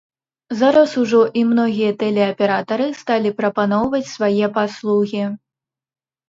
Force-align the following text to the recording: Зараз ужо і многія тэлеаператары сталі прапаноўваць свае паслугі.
Зараз 0.59 0.93
ужо 1.01 1.19
і 1.41 1.43
многія 1.49 1.91
тэлеаператары 2.03 2.87
сталі 3.03 3.29
прапаноўваць 3.43 4.03
свае 4.15 4.45
паслугі. 4.57 5.23